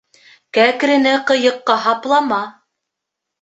Кәкрене 0.57 1.11
ҡыйыҡҡа 1.27 1.75
һаплама. 1.85 2.41